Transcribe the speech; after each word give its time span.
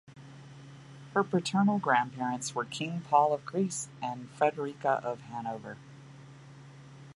Her 1.13 1.23
paternal 1.23 1.77
grandparents 1.77 2.55
were 2.55 2.65
King 2.65 3.01
Paul 3.01 3.33
of 3.35 3.45
Greece 3.45 3.87
and 4.01 4.31
Frederika 4.33 4.99
of 5.03 5.21
Hanover. 5.21 5.77